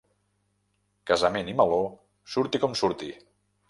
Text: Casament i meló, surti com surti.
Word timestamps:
Casament 1.13 1.53
i 1.53 1.57
meló, 1.61 1.79
surti 2.37 2.67
com 2.67 2.79
surti. 2.85 3.17